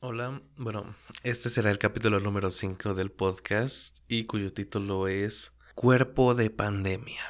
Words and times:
Hola, 0.00 0.40
bueno, 0.56 0.94
este 1.24 1.48
será 1.48 1.72
el 1.72 1.78
capítulo 1.78 2.20
número 2.20 2.52
5 2.52 2.94
del 2.94 3.10
podcast 3.10 3.96
y 4.06 4.26
cuyo 4.26 4.52
título 4.52 5.08
es 5.08 5.52
Cuerpo 5.74 6.36
de 6.36 6.50
Pandemia. 6.50 7.20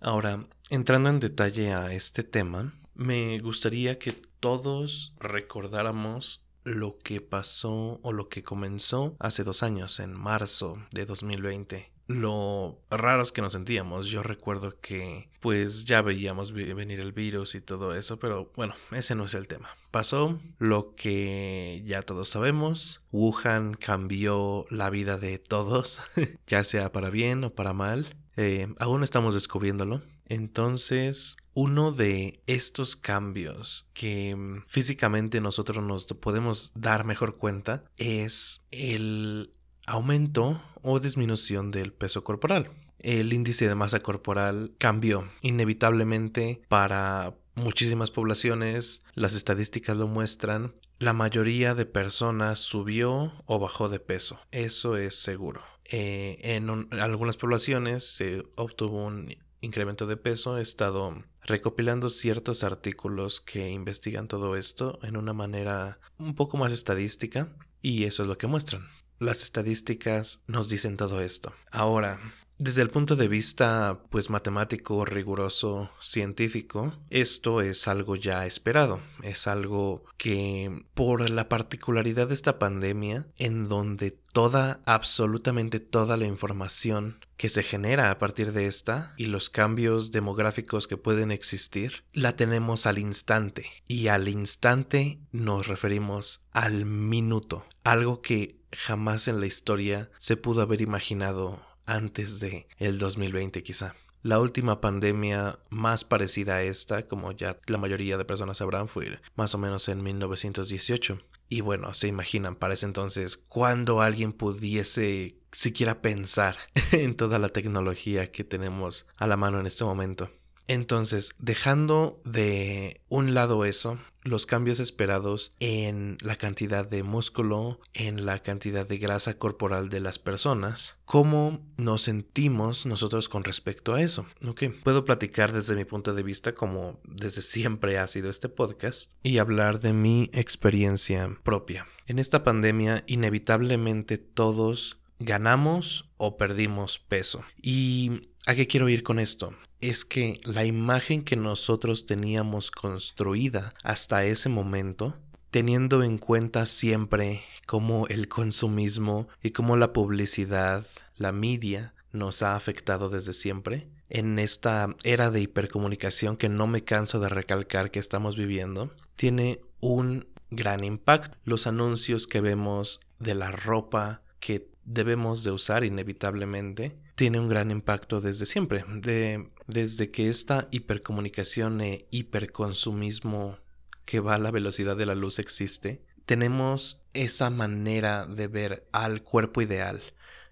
Ahora, 0.00 0.46
entrando 0.70 1.10
en 1.10 1.20
detalle 1.20 1.74
a 1.74 1.92
este 1.92 2.24
tema, 2.24 2.72
me 2.94 3.38
gustaría 3.40 3.98
que 3.98 4.12
todos 4.40 5.14
recordáramos 5.20 6.46
lo 6.62 6.96
que 6.96 7.20
pasó 7.20 8.00
o 8.02 8.12
lo 8.14 8.30
que 8.30 8.42
comenzó 8.42 9.16
hace 9.18 9.44
dos 9.44 9.62
años, 9.62 10.00
en 10.00 10.14
marzo 10.14 10.78
de 10.92 11.04
2020 11.04 11.93
lo 12.06 12.80
raros 12.90 13.32
que 13.32 13.42
nos 13.42 13.52
sentíamos. 13.52 14.06
Yo 14.06 14.22
recuerdo 14.22 14.78
que 14.80 15.28
pues 15.40 15.84
ya 15.84 16.02
veíamos 16.02 16.52
venir 16.52 17.00
el 17.00 17.12
virus 17.12 17.54
y 17.54 17.60
todo 17.60 17.94
eso, 17.94 18.18
pero 18.18 18.50
bueno, 18.56 18.74
ese 18.92 19.14
no 19.14 19.24
es 19.24 19.34
el 19.34 19.48
tema. 19.48 19.68
Pasó 19.90 20.40
lo 20.58 20.94
que 20.94 21.82
ya 21.84 22.02
todos 22.02 22.28
sabemos. 22.28 23.02
Wuhan 23.12 23.74
cambió 23.74 24.64
la 24.70 24.90
vida 24.90 25.18
de 25.18 25.38
todos, 25.38 26.00
ya 26.46 26.64
sea 26.64 26.92
para 26.92 27.10
bien 27.10 27.44
o 27.44 27.54
para 27.54 27.72
mal. 27.72 28.16
Eh, 28.36 28.68
aún 28.78 29.04
estamos 29.04 29.34
descubriéndolo. 29.34 30.02
Entonces, 30.26 31.36
uno 31.52 31.92
de 31.92 32.42
estos 32.46 32.96
cambios 32.96 33.90
que 33.92 34.34
mm, 34.34 34.64
físicamente 34.66 35.40
nosotros 35.40 35.84
nos 35.84 36.06
podemos 36.06 36.72
dar 36.74 37.04
mejor 37.04 37.36
cuenta 37.36 37.84
es 37.98 38.64
el 38.70 39.52
aumento 39.86 40.62
o 40.82 41.00
disminución 41.00 41.70
del 41.70 41.92
peso 41.92 42.24
corporal. 42.24 42.70
El 43.00 43.32
índice 43.32 43.68
de 43.68 43.74
masa 43.74 44.00
corporal 44.00 44.72
cambió 44.78 45.28
inevitablemente 45.40 46.62
para 46.68 47.34
muchísimas 47.54 48.10
poblaciones, 48.10 49.02
las 49.14 49.34
estadísticas 49.34 49.96
lo 49.96 50.06
muestran, 50.06 50.74
la 50.98 51.12
mayoría 51.12 51.74
de 51.74 51.86
personas 51.86 52.58
subió 52.58 53.32
o 53.46 53.58
bajó 53.58 53.88
de 53.88 54.00
peso, 54.00 54.40
eso 54.50 54.96
es 54.96 55.16
seguro. 55.16 55.62
Eh, 55.84 56.38
en, 56.42 56.70
algunas 57.00 57.36
poblaciones 57.36 58.04
se 58.16 58.42
obtuvo 58.56 59.04
un 59.04 59.36
incremento 59.60 60.06
de 60.06 60.16
peso, 60.16 60.58
he 60.58 60.62
estado 60.62 61.24
recopilando 61.42 62.08
ciertos 62.08 62.64
artículos 62.64 63.40
que 63.40 63.70
investigan 63.70 64.28
todo 64.28 64.56
esto 64.56 64.98
en 65.02 65.16
una 65.16 65.32
manera 65.32 65.98
un 66.18 66.34
poco 66.34 66.56
más 66.56 66.72
estadística 66.72 67.54
y 67.82 68.04
eso 68.04 68.22
es 68.22 68.28
lo 68.28 68.38
que 68.38 68.46
muestran. 68.46 68.88
Las 69.18 69.42
estadísticas 69.42 70.42
nos 70.46 70.68
dicen 70.68 70.96
todo 70.96 71.20
esto. 71.20 71.52
Ahora, 71.70 72.20
desde 72.58 72.82
el 72.82 72.90
punto 72.90 73.16
de 73.16 73.26
vista 73.26 74.00
pues 74.10 74.30
matemático, 74.30 75.04
riguroso, 75.04 75.90
científico, 76.00 76.94
esto 77.10 77.60
es 77.60 77.88
algo 77.88 78.14
ya 78.14 78.46
esperado, 78.46 79.00
es 79.22 79.48
algo 79.48 80.04
que 80.16 80.84
por 80.94 81.28
la 81.30 81.48
particularidad 81.48 82.28
de 82.28 82.34
esta 82.34 82.58
pandemia 82.58 83.26
en 83.38 83.68
donde 83.68 84.12
toda 84.12 84.80
absolutamente 84.86 85.80
toda 85.80 86.16
la 86.16 86.26
información 86.26 87.18
que 87.36 87.48
se 87.48 87.64
genera 87.64 88.10
a 88.10 88.18
partir 88.18 88.52
de 88.52 88.66
esta 88.66 89.14
y 89.16 89.26
los 89.26 89.50
cambios 89.50 90.12
demográficos 90.12 90.86
que 90.86 90.96
pueden 90.96 91.32
existir, 91.32 92.04
la 92.12 92.36
tenemos 92.36 92.86
al 92.86 92.98
instante. 92.98 93.66
Y 93.88 94.06
al 94.08 94.28
instante 94.28 95.18
nos 95.32 95.66
referimos 95.66 96.44
al 96.52 96.84
minuto, 96.86 97.64
algo 97.82 98.22
que 98.22 98.63
jamás 98.74 99.28
en 99.28 99.40
la 99.40 99.46
historia 99.46 100.10
se 100.18 100.36
pudo 100.36 100.62
haber 100.62 100.80
imaginado 100.80 101.60
antes 101.86 102.40
de 102.40 102.66
el 102.78 102.98
2020 102.98 103.62
quizá. 103.62 103.94
La 104.22 104.40
última 104.40 104.80
pandemia 104.80 105.58
más 105.68 106.04
parecida 106.04 106.54
a 106.54 106.62
esta, 106.62 107.06
como 107.06 107.32
ya 107.32 107.58
la 107.66 107.76
mayoría 107.76 108.16
de 108.16 108.24
personas 108.24 108.56
sabrán, 108.56 108.88
fue 108.88 109.18
más 109.36 109.54
o 109.54 109.58
menos 109.58 109.86
en 109.88 110.02
1918. 110.02 111.20
Y 111.50 111.60
bueno, 111.60 111.92
se 111.92 112.08
imaginan 112.08 112.56
para 112.56 112.72
ese 112.72 112.86
entonces 112.86 113.36
cuando 113.36 114.00
alguien 114.00 114.32
pudiese 114.32 115.36
siquiera 115.52 116.00
pensar 116.00 116.56
en 116.92 117.16
toda 117.16 117.38
la 117.38 117.50
tecnología 117.50 118.32
que 118.32 118.44
tenemos 118.44 119.06
a 119.16 119.26
la 119.26 119.36
mano 119.36 119.60
en 119.60 119.66
este 119.66 119.84
momento. 119.84 120.30
Entonces, 120.66 121.34
dejando 121.38 122.20
de 122.24 123.00
un 123.08 123.34
lado 123.34 123.64
eso, 123.64 123.98
los 124.24 124.46
cambios 124.46 124.80
esperados 124.80 125.54
en 125.60 126.16
la 126.22 126.36
cantidad 126.36 126.88
de 126.88 127.02
músculo, 127.02 127.78
en 127.92 128.24
la 128.24 128.42
cantidad 128.42 128.86
de 128.86 128.98
grasa 128.98 129.38
corporal 129.38 129.90
de 129.90 130.00
las 130.00 130.18
personas, 130.18 130.96
cómo 131.04 131.60
nos 131.76 132.02
sentimos 132.02 132.86
nosotros 132.86 133.28
con 133.28 133.44
respecto 133.44 133.94
a 133.94 134.02
eso. 134.02 134.26
Ok, 134.46 134.64
puedo 134.82 135.04
platicar 135.04 135.52
desde 135.52 135.76
mi 135.76 135.84
punto 135.84 136.14
de 136.14 136.22
vista 136.22 136.54
como 136.54 136.98
desde 137.04 137.42
siempre 137.42 137.98
ha 137.98 138.06
sido 138.06 138.30
este 138.30 138.48
podcast 138.48 139.12
y 139.22 139.38
hablar 139.38 139.80
de 139.80 139.92
mi 139.92 140.30
experiencia 140.32 141.38
propia. 141.42 141.86
En 142.06 142.18
esta 142.18 142.42
pandemia 142.42 143.04
inevitablemente 143.06 144.18
todos 144.18 144.98
ganamos 145.18 146.10
o 146.16 146.36
perdimos 146.36 146.98
peso. 146.98 147.44
¿Y 147.62 148.30
a 148.46 148.54
qué 148.54 148.66
quiero 148.66 148.88
ir 148.88 149.02
con 149.02 149.18
esto? 149.18 149.54
es 149.88 150.06
que 150.06 150.40
la 150.44 150.64
imagen 150.64 151.22
que 151.22 151.36
nosotros 151.36 152.06
teníamos 152.06 152.70
construida 152.70 153.74
hasta 153.82 154.24
ese 154.24 154.48
momento, 154.48 155.14
teniendo 155.50 156.02
en 156.02 156.16
cuenta 156.16 156.64
siempre 156.64 157.42
cómo 157.66 158.06
el 158.08 158.28
consumismo 158.28 159.28
y 159.42 159.50
cómo 159.50 159.76
la 159.76 159.92
publicidad, 159.92 160.86
la 161.16 161.32
media, 161.32 161.92
nos 162.12 162.42
ha 162.42 162.56
afectado 162.56 163.10
desde 163.10 163.34
siempre, 163.34 163.88
en 164.08 164.38
esta 164.38 164.94
era 165.02 165.30
de 165.30 165.42
hipercomunicación 165.42 166.38
que 166.38 166.48
no 166.48 166.66
me 166.66 166.82
canso 166.82 167.20
de 167.20 167.28
recalcar 167.28 167.90
que 167.90 167.98
estamos 167.98 168.36
viviendo, 168.36 168.94
tiene 169.16 169.60
un 169.80 170.28
gran 170.50 170.82
impacto. 170.82 171.36
Los 171.44 171.66
anuncios 171.66 172.26
que 172.26 172.40
vemos 172.40 173.00
de 173.18 173.34
la 173.34 173.50
ropa 173.50 174.22
que 174.40 174.70
debemos 174.84 175.44
de 175.44 175.50
usar 175.50 175.84
inevitablemente 175.84 176.96
tiene 177.14 177.40
un 177.40 177.48
gran 177.48 177.70
impacto 177.70 178.20
desde 178.20 178.46
siempre, 178.46 178.84
de, 178.88 179.48
desde 179.66 180.10
que 180.10 180.28
esta 180.28 180.68
hipercomunicación 180.70 181.80
e 181.80 182.06
hiperconsumismo 182.10 183.58
que 184.04 184.20
va 184.20 184.34
a 184.34 184.38
la 184.38 184.50
velocidad 184.50 184.96
de 184.96 185.06
la 185.06 185.14
luz 185.14 185.38
existe, 185.38 186.02
tenemos 186.26 187.02
esa 187.12 187.50
manera 187.50 188.26
de 188.26 188.48
ver 188.48 188.88
al 188.92 189.22
cuerpo 189.22 189.62
ideal, 189.62 190.02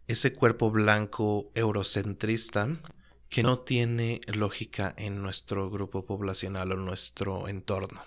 ese 0.07 0.33
cuerpo 0.33 0.71
blanco 0.71 1.51
eurocentrista 1.55 2.69
que 3.29 3.43
no 3.43 3.61
tiene 3.61 4.21
lógica 4.27 4.93
en 4.97 5.23
nuestro 5.23 5.71
grupo 5.71 6.05
poblacional 6.05 6.73
o 6.73 6.77
nuestro 6.77 7.49
entorno. 7.49 8.03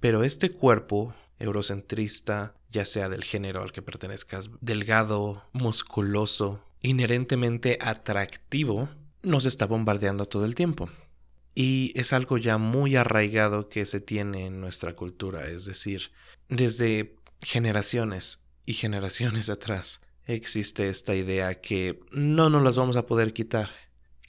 Pero 0.00 0.24
este 0.24 0.50
cuerpo 0.50 1.14
eurocentrista, 1.38 2.54
ya 2.70 2.86
sea 2.86 3.10
del 3.10 3.24
género 3.24 3.62
al 3.62 3.72
que 3.72 3.82
pertenezcas, 3.82 4.50
delgado, 4.60 5.44
musculoso, 5.52 6.62
inherentemente 6.82 7.78
atractivo, 7.80 8.88
nos 9.22 9.46
está 9.46 9.66
bombardeando 9.66 10.26
todo 10.26 10.44
el 10.44 10.54
tiempo. 10.54 10.88
Y 11.54 11.92
es 11.94 12.12
algo 12.12 12.38
ya 12.38 12.58
muy 12.58 12.96
arraigado 12.96 13.68
que 13.68 13.84
se 13.84 14.00
tiene 14.00 14.46
en 14.46 14.60
nuestra 14.60 14.94
cultura, 14.94 15.48
es 15.48 15.64
decir, 15.64 16.12
desde 16.48 17.16
generaciones 17.42 18.46
y 18.66 18.74
generaciones 18.74 19.50
atrás 19.50 20.00
existe 20.34 20.88
esta 20.88 21.14
idea 21.14 21.60
que 21.60 22.00
no 22.12 22.50
nos 22.50 22.62
las 22.62 22.76
vamos 22.76 22.96
a 22.96 23.06
poder 23.06 23.32
quitar. 23.32 23.70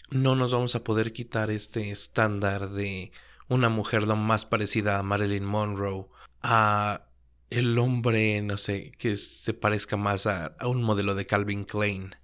No 0.09 0.35
nos 0.35 0.51
vamos 0.51 0.75
a 0.75 0.83
poder 0.83 1.13
quitar 1.13 1.51
este 1.51 1.91
estándar 1.91 2.69
de 2.69 3.11
una 3.47 3.69
mujer 3.69 4.03
lo 4.03 4.15
más 4.15 4.45
parecida 4.45 4.99
a 4.99 5.03
Marilyn 5.03 5.45
Monroe, 5.45 6.07
a 6.41 7.05
el 7.49 7.77
hombre, 7.79 8.41
no 8.41 8.57
sé, 8.57 8.91
que 8.97 9.15
se 9.15 9.53
parezca 9.53 9.97
más 9.97 10.25
a, 10.25 10.47
a 10.59 10.67
un 10.67 10.83
modelo 10.83 11.15
de 11.15 11.25
Calvin 11.25 11.65
Klein. 11.65 12.15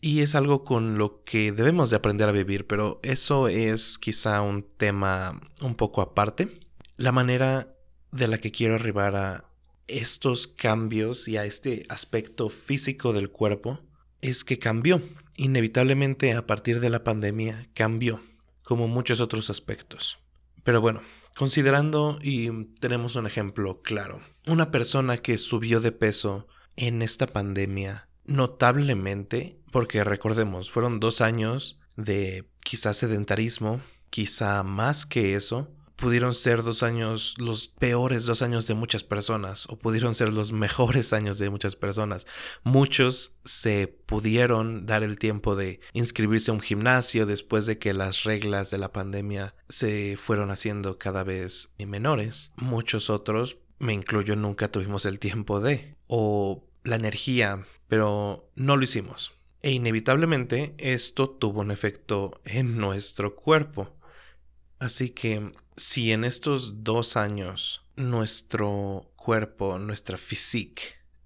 Y 0.00 0.20
es 0.20 0.34
algo 0.34 0.64
con 0.64 0.96
lo 0.96 1.22
que 1.24 1.52
debemos 1.52 1.90
de 1.90 1.96
aprender 1.96 2.28
a 2.28 2.32
vivir, 2.32 2.66
pero 2.66 3.00
eso 3.02 3.48
es 3.48 3.98
quizá 3.98 4.40
un 4.40 4.62
tema 4.62 5.40
un 5.60 5.74
poco 5.74 6.00
aparte. 6.00 6.60
La 6.96 7.12
manera 7.12 7.76
de 8.10 8.28
la 8.28 8.38
que 8.38 8.50
quiero 8.50 8.76
arribar 8.76 9.16
a 9.16 9.44
estos 9.88 10.46
cambios 10.46 11.28
y 11.28 11.36
a 11.36 11.44
este 11.44 11.84
aspecto 11.88 12.48
físico 12.48 13.12
del 13.12 13.30
cuerpo 13.30 13.80
es 14.20 14.44
que 14.44 14.58
cambió. 14.58 15.02
Inevitablemente 15.36 16.32
a 16.32 16.46
partir 16.46 16.80
de 16.80 16.90
la 16.90 17.04
pandemia 17.04 17.68
cambió, 17.74 18.22
como 18.62 18.88
muchos 18.88 19.20
otros 19.20 19.50
aspectos. 19.50 20.18
Pero 20.64 20.80
bueno, 20.80 21.02
considerando 21.36 22.18
y 22.22 22.50
tenemos 22.80 23.16
un 23.16 23.26
ejemplo 23.26 23.82
claro, 23.82 24.20
una 24.46 24.70
persona 24.70 25.18
que 25.18 25.38
subió 25.38 25.80
de 25.80 25.92
peso 25.92 26.46
en 26.76 27.02
esta 27.02 27.26
pandemia 27.26 28.09
notablemente, 28.30 29.58
porque 29.70 30.04
recordemos, 30.04 30.70
fueron 30.70 31.00
dos 31.00 31.20
años 31.20 31.78
de 31.96 32.48
quizá 32.64 32.94
sedentarismo, 32.94 33.80
quizá 34.10 34.62
más 34.62 35.06
que 35.06 35.34
eso, 35.34 35.68
pudieron 36.00 36.32
ser 36.32 36.62
dos 36.62 36.82
años, 36.82 37.34
los 37.38 37.68
peores 37.68 38.24
dos 38.24 38.40
años 38.42 38.66
de 38.66 38.74
muchas 38.74 39.04
personas, 39.04 39.66
o 39.68 39.78
pudieron 39.78 40.14
ser 40.14 40.32
los 40.32 40.50
mejores 40.52 41.12
años 41.12 41.38
de 41.38 41.50
muchas 41.50 41.76
personas. 41.76 42.26
Muchos 42.64 43.36
se 43.44 43.86
pudieron 44.06 44.86
dar 44.86 45.02
el 45.02 45.18
tiempo 45.18 45.54
de 45.54 45.80
inscribirse 45.92 46.50
a 46.50 46.54
un 46.54 46.60
gimnasio 46.60 47.26
después 47.26 47.66
de 47.66 47.78
que 47.78 47.92
las 47.92 48.24
reglas 48.24 48.70
de 48.70 48.78
la 48.78 48.92
pandemia 48.92 49.54
se 49.68 50.16
fueron 50.16 50.50
haciendo 50.50 50.98
cada 50.98 51.22
vez 51.22 51.74
menores. 51.78 52.52
Muchos 52.56 53.10
otros 53.10 53.58
me 53.78 53.94
incluyo, 53.94 54.36
nunca 54.36 54.68
tuvimos 54.68 55.06
el 55.06 55.18
tiempo 55.18 55.60
de, 55.60 55.96
o 56.06 56.66
la 56.84 56.96
energía, 56.96 57.64
pero 57.90 58.48
no 58.54 58.76
lo 58.76 58.84
hicimos. 58.84 59.34
E 59.62 59.72
inevitablemente 59.72 60.74
esto 60.78 61.28
tuvo 61.28 61.60
un 61.60 61.72
efecto 61.72 62.40
en 62.44 62.78
nuestro 62.78 63.34
cuerpo. 63.34 63.94
Así 64.78 65.10
que 65.10 65.52
si 65.76 66.12
en 66.12 66.24
estos 66.24 66.84
dos 66.84 67.16
años 67.16 67.84
nuestro 67.96 69.10
cuerpo, 69.16 69.78
nuestra 69.78 70.16
physique 70.16 70.82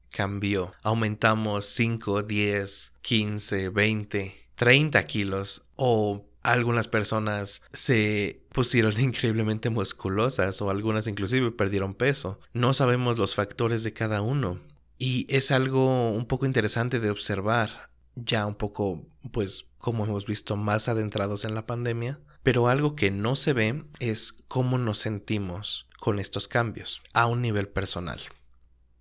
cambió, 0.09 0.73
aumentamos 0.83 1.67
5, 1.67 2.23
10, 2.23 2.93
15, 3.03 3.69
20, 3.69 4.35
30 4.55 5.05
kilos 5.05 5.67
o 5.77 6.25
algunas 6.43 6.89
personas 6.89 7.63
se 7.75 8.41
pusieron 8.53 8.99
increíblemente 9.01 9.69
musculosas 9.69 10.63
o 10.63 10.71
algunas 10.71 11.09
inclusive 11.09 11.51
perdieron 11.51 11.95
peso. 11.95 12.41
No 12.55 12.73
sabemos 12.73 13.19
los 13.19 13.35
factores 13.35 13.85
de 13.85 13.93
cada 13.93 14.23
uno. 14.23 14.61
Y 14.99 15.27
es 15.29 15.51
algo 15.51 16.11
un 16.11 16.27
poco 16.27 16.47
interesante 16.47 17.01
de 17.01 17.11
observar, 17.11 17.91
ya 18.15 18.47
un 18.47 18.55
poco, 18.55 19.07
pues, 19.33 19.69
como 19.79 20.05
hemos 20.05 20.27
visto, 20.27 20.57
más 20.57 20.89
adentrados 20.89 21.45
en 21.45 21.55
la 21.55 21.67
pandemia, 21.67 22.21
pero 22.43 22.69
algo 22.69 22.95
que 22.95 23.11
no 23.11 23.37
se 23.37 23.53
ve 23.53 23.85
es 23.99 24.33
cómo 24.49 24.79
nos 24.79 24.99
sentimos 24.99 25.89
con 25.99 26.19
estos 26.19 26.49
cambios 26.49 27.03
a 27.13 27.27
un 27.27 27.41
nivel 27.41 27.69
personal. 27.69 28.21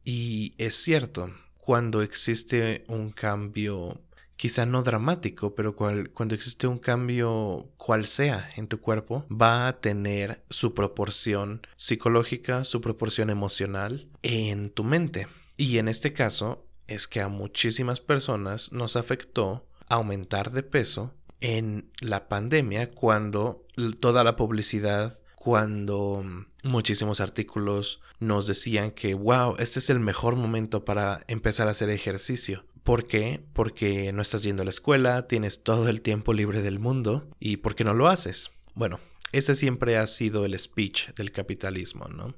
Y 0.04 0.56
es 0.58 0.76
cierto, 0.76 1.30
cuando 1.58 2.02
existe 2.02 2.86
un 2.88 3.12
cambio, 3.12 4.02
quizá 4.36 4.66
no 4.66 4.84
dramático, 4.84 5.56
pero 5.56 5.76
cuando 5.76 6.36
existe 6.36 6.68
un 6.68 6.80
cambio 6.80 7.70
cual 7.78 8.06
sea 8.06 8.50
en 8.56 8.68
tu 8.68 8.80
cuerpo, 8.80 9.26
va 9.30 9.68
a 9.68 9.80
tener 9.80 10.44
su 10.50 10.74
proporción 10.74 11.62
psicológica, 11.78 12.64
su 12.64 12.82
proporción 12.82 13.30
emocional 13.30 14.10
en 14.24 14.70
tu 14.70 14.84
mente. 14.84 15.28
Y 15.58 15.78
en 15.78 15.88
este 15.88 16.14
caso 16.14 16.66
es 16.88 17.08
que 17.08 17.22
a 17.22 17.28
muchísimas 17.28 18.02
personas 18.02 18.72
nos 18.72 18.96
afectó 18.96 19.68
aumentar 19.90 20.52
de 20.52 20.64
peso 20.64 21.14
en 21.40 21.92
la 22.00 22.28
pandemia 22.28 22.90
cuando 22.90 23.66
toda 24.00 24.24
la 24.24 24.36
publicidad, 24.36 25.20
cuando 25.36 26.24
muchísimos 26.64 27.20
artículos 27.20 28.02
nos 28.20 28.48
decían 28.48 28.92
que, 28.92 29.14
wow, 29.14 29.56
este 29.60 29.80
es 29.80 29.90
el 29.90 30.00
mejor 30.00 30.36
momento 30.36 30.86
para 30.86 31.24
empezar 31.28 31.68
a 31.68 31.72
hacer 31.72 31.90
ejercicio. 31.90 32.66
¿Por 32.84 33.08
qué? 33.08 33.44
Porque 33.54 34.12
no 34.14 34.22
estás 34.22 34.44
yendo 34.44 34.62
a 34.62 34.66
la 34.66 34.70
escuela, 34.70 35.28
tienes 35.28 35.64
todo 35.64 35.90
el 35.90 36.02
tiempo 36.02 36.34
libre 36.34 36.62
del 36.62 36.80
mundo 36.80 37.30
y 37.40 37.58
¿por 37.58 37.76
qué 37.76 37.84
no 37.84 37.94
lo 37.94 38.08
haces? 38.08 38.52
Bueno, 38.74 39.00
ese 39.32 39.56
siempre 39.56 39.98
ha 39.98 40.08
sido 40.08 40.46
el 40.46 40.58
speech 40.58 41.14
del 41.14 41.32
capitalismo, 41.32 42.08
¿no? 42.08 42.36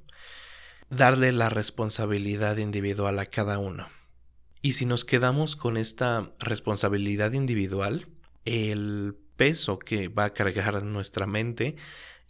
Darle 0.90 1.32
la 1.32 1.48
responsabilidad 1.48 2.56
individual 2.58 3.18
a 3.18 3.26
cada 3.26 3.58
uno. 3.58 3.88
Y 4.62 4.72
si 4.72 4.86
nos 4.86 5.04
quedamos 5.04 5.56
con 5.56 5.76
esta 5.76 6.32
responsabilidad 6.38 7.32
individual, 7.32 8.08
el 8.44 9.16
peso 9.36 9.78
que 9.78 10.08
va 10.08 10.24
a 10.24 10.34
cargar 10.34 10.82
nuestra 10.82 11.26
mente 11.26 11.76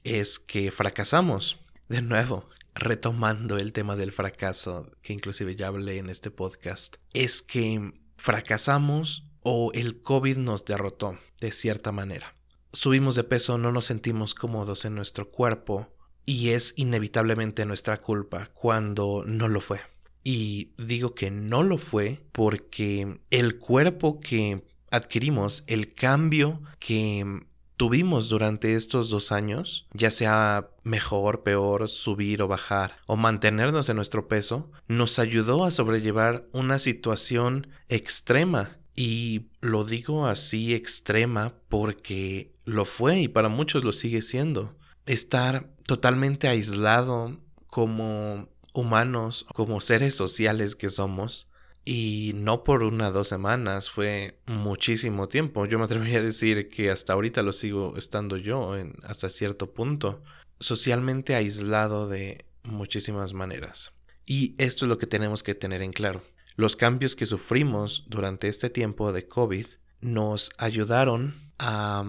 es 0.04 0.38
que 0.38 0.70
fracasamos. 0.70 1.58
De 1.88 2.02
nuevo, 2.02 2.48
retomando 2.74 3.56
el 3.56 3.72
tema 3.72 3.96
del 3.96 4.12
fracaso, 4.12 4.90
que 5.02 5.12
inclusive 5.12 5.56
ya 5.56 5.68
hablé 5.68 5.98
en 5.98 6.10
este 6.10 6.30
podcast, 6.30 6.96
es 7.14 7.42
que 7.42 7.92
fracasamos 8.16 9.24
o 9.42 9.70
el 9.72 10.02
COVID 10.02 10.38
nos 10.38 10.64
derrotó 10.64 11.18
de 11.40 11.52
cierta 11.52 11.92
manera. 11.92 12.34
Subimos 12.72 13.14
de 13.14 13.24
peso, 13.24 13.56
no 13.56 13.72
nos 13.72 13.86
sentimos 13.86 14.34
cómodos 14.34 14.84
en 14.84 14.94
nuestro 14.94 15.30
cuerpo, 15.30 15.95
y 16.26 16.50
es 16.50 16.74
inevitablemente 16.76 17.64
nuestra 17.64 18.02
culpa 18.02 18.50
cuando 18.52 19.24
no 19.24 19.48
lo 19.48 19.60
fue. 19.60 19.80
Y 20.24 20.72
digo 20.76 21.14
que 21.14 21.30
no 21.30 21.62
lo 21.62 21.78
fue 21.78 22.20
porque 22.32 23.20
el 23.30 23.58
cuerpo 23.58 24.18
que 24.18 24.64
adquirimos, 24.90 25.62
el 25.68 25.94
cambio 25.94 26.60
que 26.80 27.44
tuvimos 27.76 28.28
durante 28.28 28.74
estos 28.74 29.08
dos 29.08 29.30
años, 29.30 29.86
ya 29.92 30.10
sea 30.10 30.70
mejor, 30.82 31.44
peor, 31.44 31.88
subir 31.88 32.42
o 32.42 32.48
bajar, 32.48 32.96
o 33.06 33.16
mantenernos 33.16 33.88
en 33.88 33.96
nuestro 33.96 34.26
peso, 34.26 34.70
nos 34.88 35.20
ayudó 35.20 35.64
a 35.64 35.70
sobrellevar 35.70 36.48
una 36.52 36.80
situación 36.80 37.68
extrema. 37.88 38.78
Y 38.96 39.50
lo 39.60 39.84
digo 39.84 40.26
así 40.26 40.74
extrema 40.74 41.54
porque 41.68 42.52
lo 42.64 42.84
fue 42.84 43.20
y 43.20 43.28
para 43.28 43.48
muchos 43.48 43.84
lo 43.84 43.92
sigue 43.92 44.22
siendo 44.22 44.74
estar 45.04 45.70
totalmente 45.86 46.48
aislado 46.48 47.38
como 47.68 48.48
humanos, 48.74 49.46
como 49.54 49.80
seres 49.80 50.14
sociales 50.14 50.76
que 50.76 50.88
somos. 50.88 51.48
Y 51.84 52.32
no 52.34 52.64
por 52.64 52.82
una 52.82 53.08
o 53.08 53.12
dos 53.12 53.28
semanas, 53.28 53.90
fue 53.90 54.40
muchísimo 54.46 55.28
tiempo. 55.28 55.66
Yo 55.66 55.78
me 55.78 55.84
atrevería 55.84 56.18
a 56.18 56.22
decir 56.22 56.68
que 56.68 56.90
hasta 56.90 57.12
ahorita 57.12 57.42
lo 57.42 57.52
sigo 57.52 57.96
estando 57.96 58.36
yo 58.36 58.76
en, 58.76 58.96
hasta 59.04 59.28
cierto 59.28 59.72
punto. 59.72 60.22
Socialmente 60.58 61.36
aislado 61.36 62.08
de 62.08 62.44
muchísimas 62.64 63.34
maneras. 63.34 63.92
Y 64.24 64.56
esto 64.58 64.84
es 64.84 64.88
lo 64.88 64.98
que 64.98 65.06
tenemos 65.06 65.44
que 65.44 65.54
tener 65.54 65.80
en 65.80 65.92
claro. 65.92 66.22
Los 66.56 66.74
cambios 66.74 67.14
que 67.14 67.26
sufrimos 67.26 68.06
durante 68.08 68.48
este 68.48 68.68
tiempo 68.68 69.12
de 69.12 69.28
COVID 69.28 69.66
nos 70.00 70.50
ayudaron 70.58 71.34
a 71.58 72.04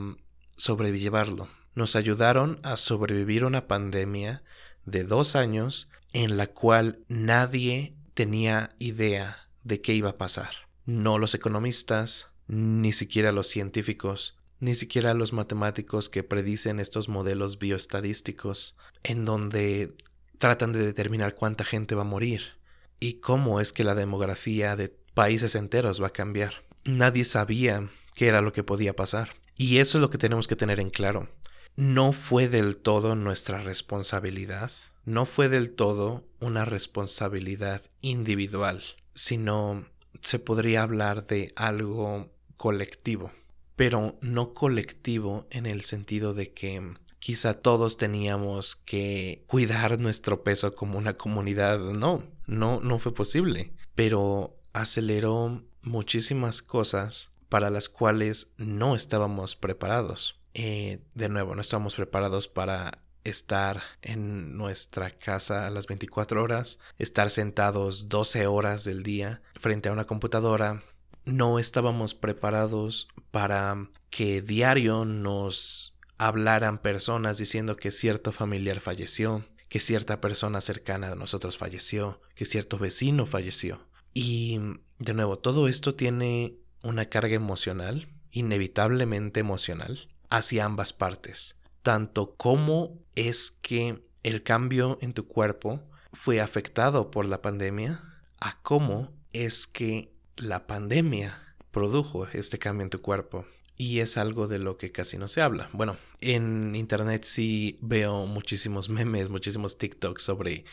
sobrellevarlo 0.56 1.50
nos 1.77 1.95
ayudaron 1.95 2.59
a 2.63 2.75
sobrevivir 2.75 3.45
una 3.45 3.68
pandemia 3.68 4.41
de 4.85 5.03
dos 5.03 5.35
años 5.35 5.91
en 6.12 6.35
la 6.35 6.47
cual 6.47 7.03
nadie 7.07 7.94
tenía 8.15 8.71
idea 8.79 9.47
de 9.63 9.79
qué 9.79 9.94
iba 9.94 10.09
a 10.09 10.15
pasar. 10.15 10.50
No 10.88 11.19
los 11.19 11.35
economistas, 11.35 12.31
ni 12.47 12.94
siquiera 12.94 13.31
los 13.31 13.45
científicos, 13.45 14.39
ni 14.59 14.74
siquiera 14.74 15.13
los 15.13 15.33
matemáticos 15.33 16.09
que 16.09 16.24
predicen 16.24 16.79
estos 16.79 17.09
modelos 17.09 17.59
bioestadísticos, 17.59 18.75
en 19.03 19.23
donde 19.23 19.95
tratan 20.39 20.73
de 20.73 20.83
determinar 20.83 21.35
cuánta 21.35 21.63
gente 21.63 21.94
va 21.94 22.01
a 22.01 22.06
morir 22.06 22.57
y 23.00 23.19
cómo 23.19 23.62
es 23.62 23.71
que 23.71 23.83
la 23.83 23.94
demografía 23.94 24.75
de 24.75 24.97
países 25.13 25.53
enteros 25.53 26.01
va 26.01 26.07
a 26.07 26.13
cambiar. 26.13 26.63
Nadie 26.85 27.23
sabía 27.23 27.88
qué 28.15 28.30
era 28.30 28.41
lo 28.41 28.51
que 28.51 28.63
podía 28.63 28.95
pasar. 28.95 29.35
Y 29.59 29.77
eso 29.77 30.00
es 30.00 30.01
lo 30.01 30.09
que 30.09 30.18
tenemos 30.18 30.47
que 30.47 30.56
tener 30.56 30.80
en 30.80 30.89
claro 30.89 31.30
no 31.77 32.12
fue 32.12 32.50
del 32.50 32.75
todo 32.75 33.15
nuestra 33.15 33.62
responsabilidad, 33.62 34.71
no 35.06 35.27
fue 35.27 35.47
del 35.47 35.71
todo 35.71 36.25
una 36.39 36.65
responsabilidad 36.65 37.83
individual, 38.01 38.83
sino 39.13 39.85
se 40.21 40.40
podría 40.40 40.81
hablar 40.81 41.28
de 41.28 41.54
algo 41.56 42.31
colectivo, 42.57 43.31
pero 43.75 44.18
no 44.21 44.56
colectivo 44.56 45.45
en 45.51 45.68
el 45.68 45.83
sentido 45.83 46.33
de 46.33 46.51
que 46.51 46.81
quizá 47.19 47.54
todos 47.54 47.97
teníamos 47.97 48.75
que 48.75 49.44
cuidar 49.45 49.99
nuestro 49.99 50.44
peso 50.44 50.73
como 50.73 50.97
una 50.97 51.13
comunidad, 51.16 51.78
no, 51.78 52.23
no, 52.47 52.80
no 52.80 52.97
fue 52.97 53.13
posible, 53.13 53.71
pero 53.94 54.57
aceleró 54.73 55.63
muchísimas 55.83 56.63
cosas 56.63 57.31
para 57.49 57.69
las 57.69 57.87
cuales 57.87 58.51
no 58.57 58.95
estábamos 58.95 59.56
preparados. 59.56 60.40
Eh, 60.59 61.04
de 61.14 61.30
nuevo, 61.30 61.54
no 61.54 61.61
estamos 61.61 61.94
preparados 61.94 62.47
para 62.47 63.04
estar 63.23 63.83
en 64.02 64.57
nuestra 64.57 65.11
casa 65.11 65.68
a 65.68 65.69
las 65.69 65.85
24 65.85 66.42
horas, 66.42 66.80
estar 66.97 67.30
sentados 67.30 68.09
12 68.09 68.47
horas 68.47 68.83
del 68.83 69.04
día 69.04 69.44
frente 69.54 69.87
a 69.87 69.92
una 69.92 70.07
computadora. 70.07 70.81
No 71.26 71.59
estábamos 71.59 72.16
preparados 72.16 73.07
para 73.30 73.87
que 74.09 74.42
diario 74.42 75.06
nos 75.06 75.95
hablaran 76.18 76.80
personas 76.80 77.37
diciendo 77.37 77.78
que 77.78 77.92
cierto 77.92 78.31
familiar 78.31 78.80
falleció, 78.80 79.45
que 79.69 79.78
cierta 79.78 80.21
persona 80.21 80.59
cercana 80.59 81.11
a 81.11 81.16
nosotros 81.16 81.59
falleció, 81.59 82.19
que 82.33 82.45
cierto 82.45 82.80
vecino 82.80 83.28
falleció. 83.28 83.85
Y 84.16 84.59
de 84.97 85.14
nuevo, 85.14 85.37
todo 85.37 85.68
esto 85.68 85.94
tiene 85.94 86.56
una 86.81 87.06
carga 87.06 87.35
emocional, 87.35 88.07
inevitablemente 88.31 89.40
emocional, 89.40 90.07
hacia 90.29 90.65
ambas 90.65 90.93
partes, 90.93 91.59
tanto 91.81 92.35
cómo 92.35 92.99
es 93.15 93.51
que 93.51 94.03
el 94.23 94.43
cambio 94.43 94.97
en 95.01 95.13
tu 95.13 95.27
cuerpo 95.27 95.81
fue 96.13 96.41
afectado 96.41 97.11
por 97.11 97.25
la 97.25 97.41
pandemia, 97.41 98.03
a 98.41 98.61
cómo 98.61 99.11
es 99.31 99.67
que 99.67 100.13
la 100.35 100.67
pandemia 100.67 101.55
produjo 101.71 102.27
este 102.27 102.59
cambio 102.59 102.83
en 102.83 102.89
tu 102.89 103.01
cuerpo 103.01 103.45
y 103.77 103.99
es 103.99 104.17
algo 104.17 104.47
de 104.47 104.59
lo 104.59 104.77
que 104.77 104.91
casi 104.91 105.17
no 105.17 105.27
se 105.27 105.41
habla. 105.41 105.69
Bueno, 105.71 105.97
en 106.19 106.75
internet 106.75 107.23
sí 107.23 107.77
veo 107.81 108.25
muchísimos 108.25 108.89
memes, 108.89 109.29
muchísimos 109.29 109.77
TikToks 109.77 110.23
sobre 110.23 110.65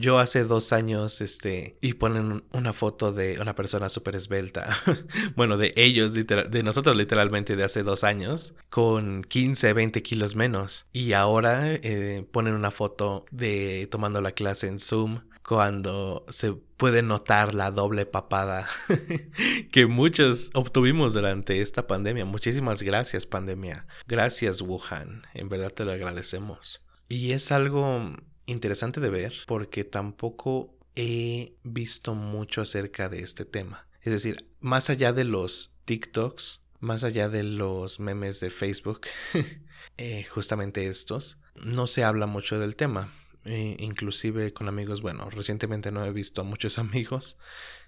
yo 0.00 0.18
hace 0.18 0.44
dos 0.44 0.72
años, 0.72 1.20
este, 1.20 1.76
y 1.80 1.94
ponen 1.94 2.44
una 2.52 2.72
foto 2.72 3.12
de 3.12 3.38
una 3.40 3.54
persona 3.54 3.88
súper 3.88 4.16
esbelta. 4.16 4.68
bueno, 5.36 5.58
de 5.58 5.74
ellos, 5.76 6.14
de 6.14 6.62
nosotros 6.62 6.96
literalmente 6.96 7.56
de 7.56 7.64
hace 7.64 7.82
dos 7.82 8.04
años, 8.04 8.54
con 8.70 9.24
15, 9.24 9.72
20 9.72 10.02
kilos 10.02 10.36
menos. 10.36 10.86
Y 10.92 11.12
ahora 11.12 11.72
eh, 11.74 12.24
ponen 12.30 12.54
una 12.54 12.70
foto 12.70 13.26
de 13.30 13.88
tomando 13.90 14.20
la 14.20 14.32
clase 14.32 14.68
en 14.68 14.78
Zoom 14.78 15.20
cuando 15.46 16.24
se 16.28 16.52
puede 16.52 17.02
notar 17.02 17.54
la 17.54 17.70
doble 17.70 18.06
papada 18.06 18.66
que 19.70 19.86
muchos 19.86 20.50
obtuvimos 20.54 21.14
durante 21.14 21.60
esta 21.60 21.86
pandemia. 21.86 22.24
Muchísimas 22.24 22.82
gracias 22.82 23.26
pandemia. 23.26 23.86
Gracias 24.06 24.62
Wuhan. 24.62 25.22
En 25.34 25.48
verdad 25.48 25.72
te 25.72 25.84
lo 25.84 25.92
agradecemos. 25.92 26.82
Y 27.08 27.32
es 27.32 27.52
algo 27.52 28.16
interesante 28.46 29.00
de 29.00 29.10
ver 29.10 29.34
porque 29.46 29.84
tampoco 29.84 30.74
he 30.96 31.54
visto 31.62 32.14
mucho 32.14 32.62
acerca 32.62 33.08
de 33.08 33.20
este 33.20 33.44
tema. 33.44 33.86
Es 34.00 34.12
decir, 34.12 34.48
más 34.60 34.90
allá 34.90 35.12
de 35.12 35.24
los 35.24 35.74
TikToks, 35.84 36.62
más 36.80 37.04
allá 37.04 37.28
de 37.28 37.42
los 37.42 38.00
memes 38.00 38.40
de 38.40 38.50
Facebook, 38.50 39.02
eh, 39.98 40.24
justamente 40.24 40.86
estos, 40.86 41.38
no 41.54 41.86
se 41.86 42.04
habla 42.04 42.26
mucho 42.26 42.58
del 42.58 42.76
tema. 42.76 43.12
Eh, 43.44 43.76
inclusive 43.78 44.52
con 44.52 44.68
amigos, 44.68 45.02
bueno, 45.02 45.28
recientemente 45.28 45.92
no 45.92 46.04
he 46.04 46.12
visto 46.12 46.40
a 46.40 46.44
muchos 46.44 46.78
amigos, 46.78 47.38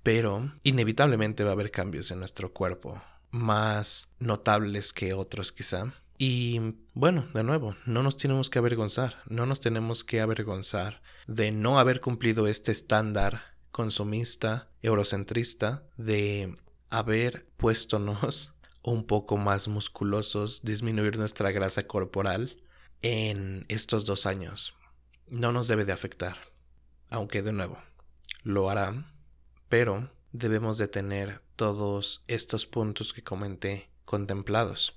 pero 0.02 0.52
inevitablemente 0.62 1.44
va 1.44 1.50
a 1.50 1.52
haber 1.54 1.70
cambios 1.70 2.10
en 2.10 2.18
nuestro 2.18 2.52
cuerpo, 2.52 3.02
más 3.30 4.10
notables 4.18 4.92
que 4.92 5.14
otros 5.14 5.52
quizá. 5.52 5.94
Y 6.18 6.60
bueno, 6.94 7.28
de 7.34 7.42
nuevo, 7.42 7.76
no 7.84 8.02
nos 8.02 8.16
tenemos 8.16 8.48
que 8.48 8.58
avergonzar, 8.58 9.18
no 9.28 9.44
nos 9.44 9.60
tenemos 9.60 10.02
que 10.02 10.20
avergonzar 10.20 11.02
de 11.26 11.52
no 11.52 11.78
haber 11.78 12.00
cumplido 12.00 12.46
este 12.46 12.72
estándar 12.72 13.56
consumista, 13.70 14.70
eurocentrista, 14.80 15.82
de 15.98 16.56
haber 16.88 17.46
puéstonos 17.56 18.54
un 18.82 19.04
poco 19.04 19.36
más 19.36 19.68
musculosos, 19.68 20.62
disminuir 20.62 21.18
nuestra 21.18 21.50
grasa 21.50 21.86
corporal 21.86 22.62
en 23.02 23.66
estos 23.68 24.06
dos 24.06 24.24
años. 24.24 24.75
No 25.28 25.50
nos 25.50 25.66
debe 25.66 25.84
de 25.84 25.92
afectar, 25.92 26.36
aunque 27.10 27.42
de 27.42 27.52
nuevo, 27.52 27.78
lo 28.44 28.70
hará, 28.70 29.12
pero 29.68 30.10
debemos 30.30 30.78
de 30.78 30.86
tener 30.86 31.42
todos 31.56 32.24
estos 32.28 32.66
puntos 32.66 33.12
que 33.12 33.24
comenté 33.24 33.90
contemplados. 34.04 34.94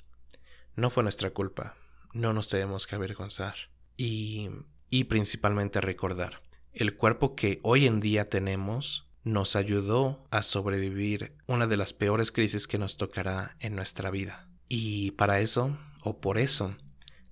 No 0.76 0.92
fue 0.92 1.02
nuestra 1.02 1.32
culpa, 1.32 1.76
no 2.14 2.34
nos 2.34 2.48
tenemos 2.48 2.86
que 2.86 2.96
avergonzar 2.96 3.56
y, 3.98 4.50
y 4.92 5.06
principalmente 5.06 5.82
recordar, 5.82 6.44
el 6.74 6.96
cuerpo 6.96 7.36
que 7.36 7.60
hoy 7.64 7.88
en 7.88 8.00
día 8.00 8.30
tenemos 8.30 9.08
nos 9.24 9.56
ayudó 9.56 10.28
a 10.30 10.44
sobrevivir 10.44 11.36
una 11.48 11.66
de 11.66 11.78
las 11.78 11.92
peores 11.94 12.32
crisis 12.32 12.68
que 12.68 12.78
nos 12.78 12.98
tocará 12.98 13.56
en 13.60 13.76
nuestra 13.76 14.12
vida. 14.12 14.48
Y 14.68 15.12
para 15.12 15.40
eso, 15.40 15.78
o 16.04 16.22
por 16.22 16.38
eso, 16.38 16.76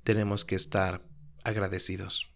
tenemos 0.04 0.46
que 0.46 0.56
estar 0.56 1.04
agradecidos. 1.44 2.32